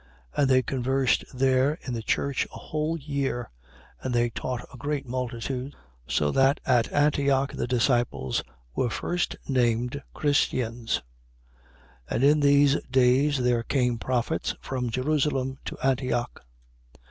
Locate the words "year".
2.97-3.51